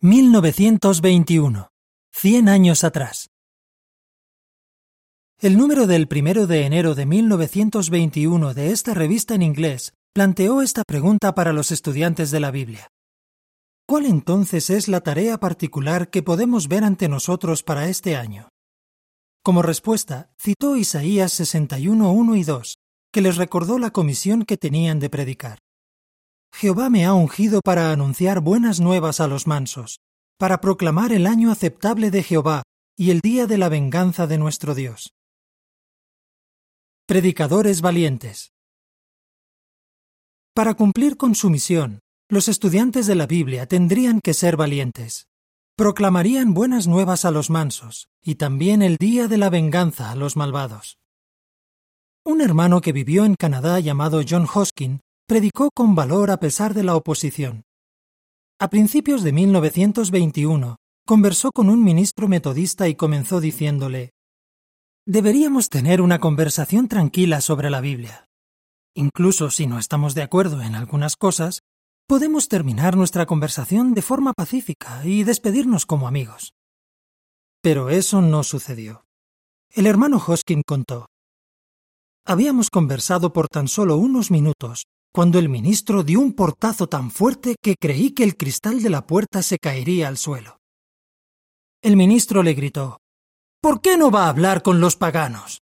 [0.00, 1.68] 1921.
[2.12, 3.30] Cien años atrás.
[5.40, 10.82] El número del primero de enero de 1921 de esta revista en inglés planteó esta
[10.86, 12.88] pregunta para los estudiantes de la Biblia.
[13.86, 18.50] ¿Cuál entonces es la tarea particular que podemos ver ante nosotros para este año?
[19.42, 22.76] Como respuesta, citó Isaías 61, 1 y 2,
[23.12, 25.58] que les recordó la comisión que tenían de predicar.
[26.54, 29.98] Jehová me ha ungido para anunciar buenas nuevas a los mansos,
[30.38, 32.62] para proclamar el año aceptable de Jehová
[32.96, 35.14] y el día de la venganza de nuestro Dios.
[37.08, 38.52] Predicadores valientes.
[40.54, 41.98] Para cumplir con su misión,
[42.28, 45.26] los estudiantes de la Biblia tendrían que ser valientes.
[45.76, 50.36] Proclamarían buenas nuevas a los mansos y también el día de la venganza a los
[50.36, 50.98] malvados.
[52.24, 56.82] Un hermano que vivió en Canadá llamado John Hoskin predicó con valor a pesar de
[56.82, 57.64] la oposición.
[58.58, 64.10] A principios de 1921, conversó con un ministro metodista y comenzó diciéndole
[65.06, 68.26] Deberíamos tener una conversación tranquila sobre la Biblia.
[68.94, 71.60] Incluso si no estamos de acuerdo en algunas cosas,
[72.06, 76.54] podemos terminar nuestra conversación de forma pacífica y despedirnos como amigos.
[77.60, 79.04] Pero eso no sucedió.
[79.70, 81.06] El hermano Hoskin contó.
[82.26, 84.84] Habíamos conversado por tan solo unos minutos
[85.14, 89.06] cuando el ministro dio un portazo tan fuerte que creí que el cristal de la
[89.06, 90.58] puerta se caería al suelo.
[91.82, 92.98] El ministro le gritó
[93.60, 95.60] ¿Por qué no va a hablar con los paganos?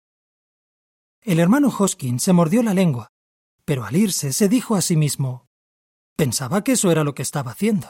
[1.22, 3.08] El hermano Hoskin se mordió la lengua,
[3.66, 5.47] pero al irse se dijo a sí mismo
[6.16, 7.88] Pensaba que eso era lo que estaba haciendo.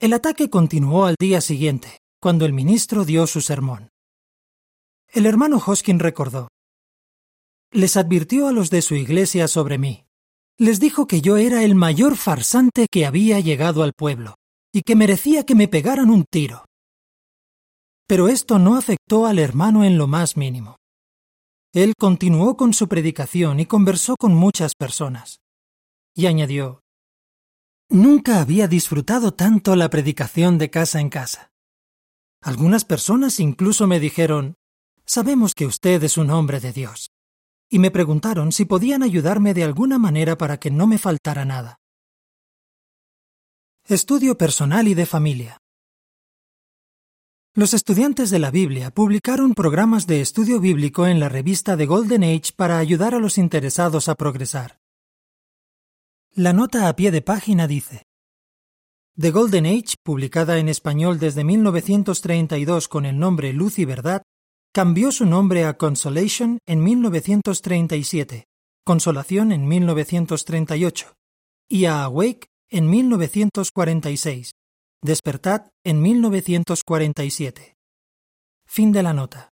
[0.00, 3.90] El ataque continuó al día siguiente, cuando el ministro dio su sermón.
[5.12, 6.48] El hermano Hoskin recordó
[7.70, 10.07] les advirtió a los de su iglesia sobre mí.
[10.60, 14.34] Les dijo que yo era el mayor farsante que había llegado al pueblo,
[14.72, 16.64] y que merecía que me pegaran un tiro.
[18.08, 20.76] Pero esto no afectó al hermano en lo más mínimo.
[21.72, 25.38] Él continuó con su predicación y conversó con muchas personas.
[26.16, 26.80] Y añadió,
[27.88, 31.50] Nunca había disfrutado tanto la predicación de casa en casa.
[32.42, 34.56] Algunas personas incluso me dijeron,
[35.06, 37.10] Sabemos que usted es un hombre de Dios
[37.70, 41.78] y me preguntaron si podían ayudarme de alguna manera para que no me faltara nada.
[43.84, 45.58] Estudio personal y de familia.
[47.54, 52.22] Los estudiantes de la Biblia publicaron programas de estudio bíblico en la revista The Golden
[52.22, 54.78] Age para ayudar a los interesados a progresar.
[56.34, 58.04] La nota a pie de página dice,
[59.18, 64.22] The Golden Age, publicada en español desde 1932 con el nombre Luz y Verdad,
[64.74, 68.44] Cambió su nombre a Consolation en 1937,
[68.84, 71.14] Consolación en 1938
[71.68, 74.52] y a Awake en 1946,
[75.02, 77.76] Despertad en 1947.
[78.66, 79.50] Fin de la nota.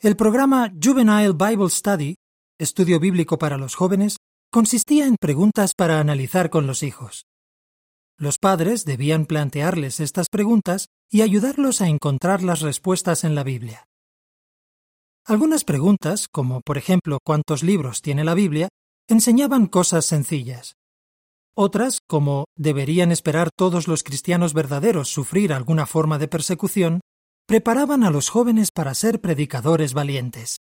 [0.00, 2.16] El programa Juvenile Bible Study,
[2.58, 4.16] estudio bíblico para los jóvenes,
[4.50, 7.26] consistía en preguntas para analizar con los hijos.
[8.18, 13.84] Los padres debían plantearles estas preguntas y ayudarlos a encontrar las respuestas en la Biblia.
[15.26, 18.68] Algunas preguntas, como por ejemplo cuántos libros tiene la Biblia,
[19.06, 20.76] enseñaban cosas sencillas.
[21.54, 27.00] Otras, como deberían esperar todos los cristianos verdaderos sufrir alguna forma de persecución,
[27.46, 30.58] preparaban a los jóvenes para ser predicadores valientes.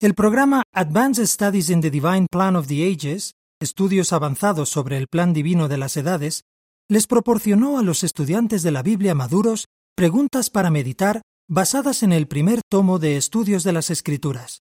[0.00, 3.32] El programa Advanced Studies in the Divine Plan of the Ages
[3.64, 6.44] estudios avanzados sobre el plan divino de las edades,
[6.88, 9.66] les proporcionó a los estudiantes de la Biblia maduros
[9.96, 14.60] preguntas para meditar basadas en el primer tomo de Estudios de las Escrituras.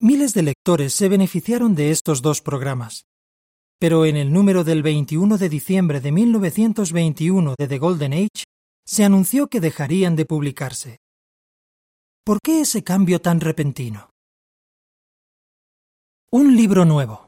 [0.00, 3.04] Miles de lectores se beneficiaron de estos dos programas.
[3.80, 8.44] Pero en el número del 21 de diciembre de 1921 de The Golden Age,
[8.84, 10.98] se anunció que dejarían de publicarse.
[12.24, 14.10] ¿Por qué ese cambio tan repentino?
[16.30, 17.27] Un libro nuevo.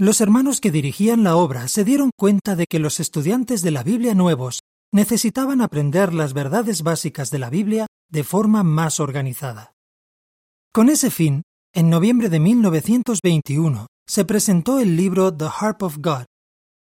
[0.00, 3.82] Los hermanos que dirigían la obra se dieron cuenta de que los estudiantes de la
[3.82, 4.60] Biblia nuevos
[4.92, 9.72] necesitaban aprender las verdades básicas de la Biblia de forma más organizada.
[10.72, 11.42] Con ese fin,
[11.74, 16.26] en noviembre de 1921 se presentó el libro The Harp of God.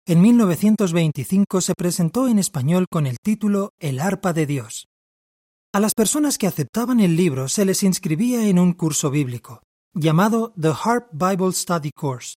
[0.08, 4.88] En 1925 se presentó en español con el título El arpa de Dios.
[5.74, 9.62] A las personas que aceptaban el libro se les inscribía en un curso bíblico,
[9.94, 12.36] llamado The Harp Bible Study Course.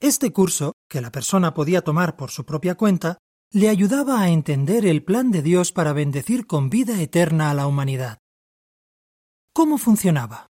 [0.00, 3.18] Este curso, que la persona podía tomar por su propia cuenta,
[3.50, 7.66] le ayudaba a entender el plan de Dios para bendecir con vida eterna a la
[7.66, 8.18] humanidad.
[9.52, 10.46] ¿Cómo funcionaba?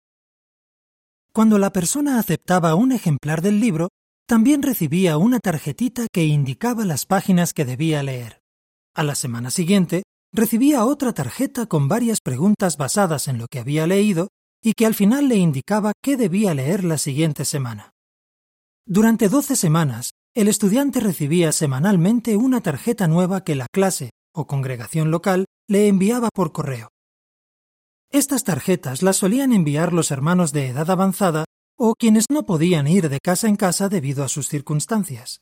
[1.32, 3.88] Cuando la persona aceptaba un ejemplar del libro,
[4.26, 8.40] también recibía una tarjetita que indicaba las páginas que debía leer.
[8.94, 10.02] A la semana siguiente,
[10.32, 14.28] recibía otra tarjeta con varias preguntas basadas en lo que había leído
[14.60, 17.92] y que al final le indicaba qué debía leer la siguiente semana.
[18.88, 25.10] Durante doce semanas, el estudiante recibía semanalmente una tarjeta nueva que la clase o congregación
[25.10, 26.90] local le enviaba por correo.
[28.12, 31.46] Estas tarjetas las solían enviar los hermanos de edad avanzada
[31.76, 35.40] o quienes no podían ir de casa en casa debido a sus circunstancias.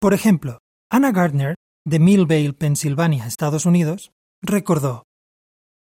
[0.00, 0.60] Por ejemplo,
[0.90, 1.54] Anna Gardner,
[1.84, 4.10] de Millvale, Pensilvania, Estados Unidos,
[4.40, 5.04] recordó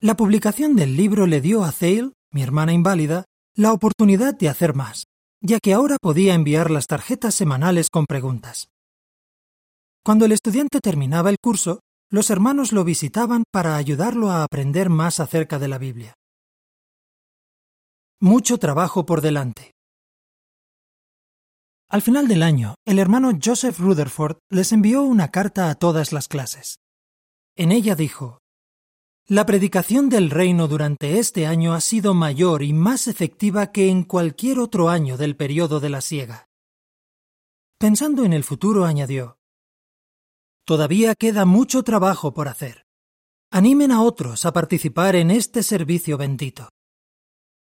[0.00, 4.74] La publicación del libro le dio a Thale, mi hermana inválida, la oportunidad de hacer
[4.74, 5.04] más,
[5.46, 8.68] ya que ahora podía enviar las tarjetas semanales con preguntas.
[10.02, 11.80] Cuando el estudiante terminaba el curso,
[12.10, 16.14] los hermanos lo visitaban para ayudarlo a aprender más acerca de la Biblia.
[18.20, 19.72] Mucho trabajo por delante.
[21.90, 26.28] Al final del año, el hermano Joseph Rutherford les envió una carta a todas las
[26.28, 26.78] clases.
[27.54, 28.38] En ella dijo,
[29.26, 34.02] La predicación del reino durante este año ha sido mayor y más efectiva que en
[34.04, 36.50] cualquier otro año del periodo de la siega.
[37.78, 39.38] Pensando en el futuro, añadió,
[40.66, 42.84] Todavía queda mucho trabajo por hacer.
[43.50, 46.68] Animen a otros a participar en este servicio bendito.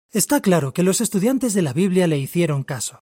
[0.10, 3.04] Está claro que los estudiantes de la Biblia le hicieron caso.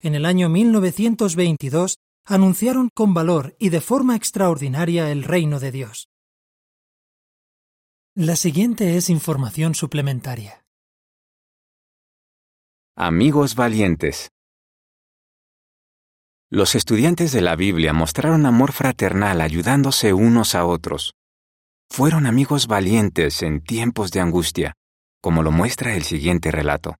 [0.00, 6.08] En el año 1922 anunciaron con valor y de forma extraordinaria el reino de Dios.
[8.18, 10.64] La siguiente es información suplementaria.
[12.96, 14.30] Amigos valientes.
[16.50, 21.12] Los estudiantes de la Biblia mostraron amor fraternal ayudándose unos a otros.
[21.90, 24.72] Fueron amigos valientes en tiempos de angustia
[25.20, 26.96] como lo muestra el siguiente relato.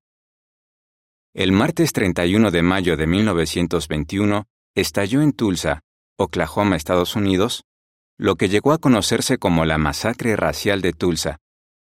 [1.33, 5.81] El martes 31 de mayo de 1921 estalló en Tulsa,
[6.19, 7.65] Oklahoma, Estados Unidos,
[8.19, 11.39] lo que llegó a conocerse como la masacre racial de Tulsa,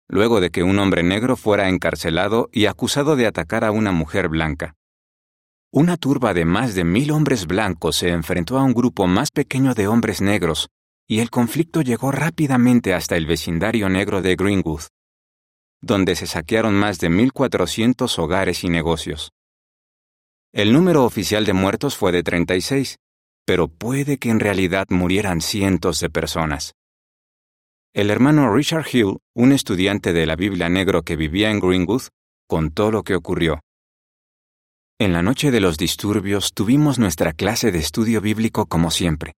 [0.07, 4.29] luego de que un hombre negro fuera encarcelado y acusado de atacar a una mujer
[4.29, 4.75] blanca.
[5.71, 9.73] Una turba de más de mil hombres blancos se enfrentó a un grupo más pequeño
[9.73, 10.69] de hombres negros,
[11.07, 14.83] y el conflicto llegó rápidamente hasta el vecindario negro de Greenwood
[15.85, 19.31] donde se saquearon más de 1.400 hogares y negocios.
[20.51, 22.97] El número oficial de muertos fue de 36,
[23.45, 26.73] pero puede que en realidad murieran cientos de personas.
[27.93, 32.03] El hermano Richard Hill, un estudiante de la Biblia negro que vivía en Greenwood,
[32.47, 33.61] contó lo que ocurrió.
[34.99, 39.33] En la noche de los disturbios tuvimos nuestra clase de estudio bíblico como siempre.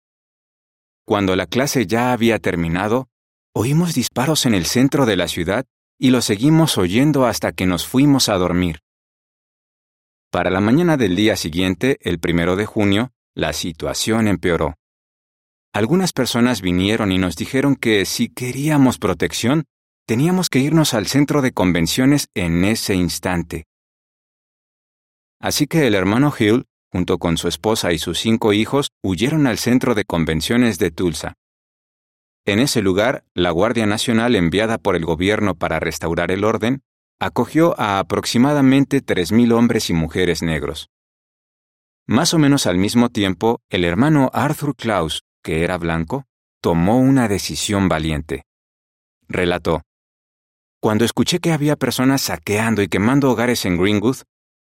[1.06, 3.08] Cuando la clase ya había terminado,
[3.54, 5.66] oímos disparos en el centro de la ciudad
[5.98, 8.80] y lo seguimos oyendo hasta que nos fuimos a dormir.
[10.32, 14.76] Para la mañana del día siguiente, el primero de junio, la situación empeoró.
[15.74, 19.66] Algunas personas vinieron y nos dijeron que si queríamos protección,
[20.08, 23.66] teníamos que irnos al centro de convenciones en ese instante.
[25.42, 29.58] Así que el hermano Hill, junto con su esposa y sus cinco hijos, huyeron al
[29.58, 31.34] centro de convenciones de Tulsa.
[32.46, 36.84] En ese lugar, la Guardia Nacional enviada por el gobierno para restaurar el orden
[37.20, 40.90] acogió a aproximadamente 3.000 hombres y mujeres negros.
[42.08, 46.26] Más o menos al mismo tiempo, el hermano Arthur Klaus, que era blanco,
[46.62, 48.44] tomó una decisión valiente.
[49.28, 49.82] Relató,
[50.80, 54.18] Cuando escuché que había personas saqueando y quemando hogares en Greenwood,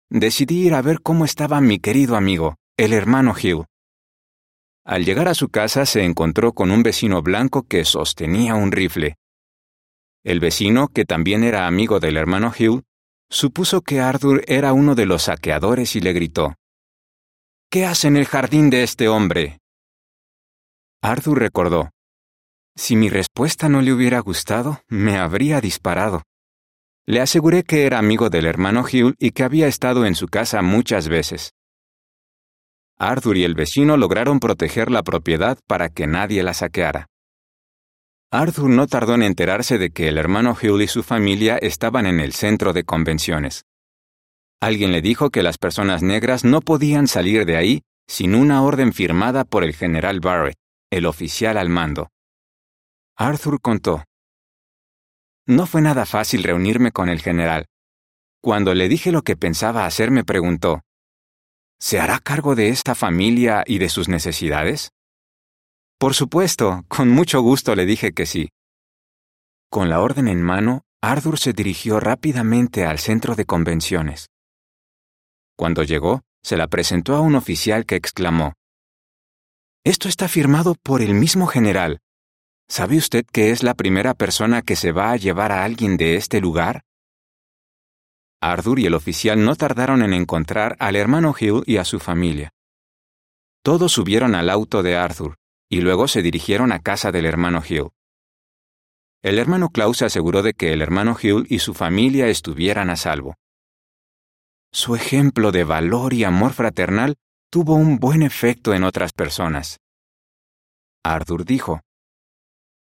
[0.10, 3.66] decidí ir a ver cómo estaba mi querido amigo, el hermano Hill.
[4.86, 9.18] Al llegar a su casa se encontró con un vecino blanco que sostenía un rifle.
[10.24, 12.84] El vecino, que también era amigo del hermano Hill,
[13.30, 16.56] supuso que Arthur era uno de los saqueadores y le gritó,
[17.74, 19.58] ¿Qué hace en el jardín de este hombre?
[21.02, 21.90] Arthur recordó,
[22.76, 26.22] Si mi respuesta no le hubiera gustado, me habría disparado.
[27.08, 30.62] Le aseguré que era amigo del hermano Hill y que había estado en su casa
[30.62, 31.54] muchas veces.
[33.00, 37.08] Arthur y el vecino lograron proteger la propiedad para que nadie la saqueara.
[38.30, 42.20] Arthur no tardó en enterarse de que el hermano Hill y su familia estaban en
[42.20, 43.64] el centro de convenciones.
[44.64, 48.94] Alguien le dijo que las personas negras no podían salir de ahí sin una orden
[48.94, 50.56] firmada por el general Barrett,
[50.90, 52.12] el oficial al mando.
[53.18, 54.06] Arthur contó.
[55.46, 57.66] No fue nada fácil reunirme con el general.
[58.42, 60.80] Cuando le dije lo que pensaba hacer, me preguntó,
[61.78, 64.92] ¿Se hará cargo de esta familia y de sus necesidades?
[66.00, 68.48] Por supuesto, con mucho gusto le dije que sí.
[69.70, 74.30] Con la orden en mano, Arthur se dirigió rápidamente al centro de convenciones.
[75.56, 78.54] Cuando llegó, se la presentó a un oficial que exclamó,
[79.84, 82.00] Esto está firmado por el mismo general.
[82.68, 86.16] ¿Sabe usted que es la primera persona que se va a llevar a alguien de
[86.16, 86.84] este lugar?
[88.42, 92.52] Arthur y el oficial no tardaron en encontrar al hermano Hill y a su familia.
[93.64, 95.36] Todos subieron al auto de Arthur
[95.70, 97.90] y luego se dirigieron a casa del hermano Hill.
[99.22, 102.98] El hermano Klaus se aseguró de que el hermano Hill y su familia estuvieran a
[102.98, 103.36] salvo.
[104.76, 107.16] Su ejemplo de valor y amor fraternal
[107.52, 109.80] tuvo un buen efecto en otras personas.
[111.04, 111.82] Arthur dijo,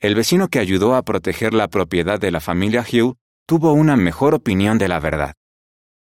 [0.02, 3.14] El vecino que ayudó a proteger la propiedad de la familia Hill
[3.48, 5.36] tuvo una mejor opinión de la verdad.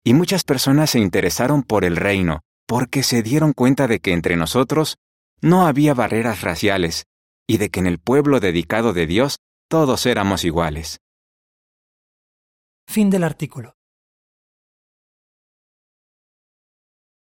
[0.04, 4.36] Y muchas personas se interesaron por el reino porque se dieron cuenta de que entre
[4.36, 4.98] nosotros
[5.40, 7.06] no había barreras raciales
[7.48, 9.38] y de que en el pueblo dedicado de Dios
[9.70, 11.00] todos éramos iguales.
[12.86, 13.76] Fin del artículo.